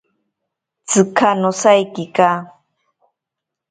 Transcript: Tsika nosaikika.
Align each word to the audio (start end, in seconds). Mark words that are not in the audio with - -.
Tsika 0.87 1.29
nosaikika. 1.41 2.27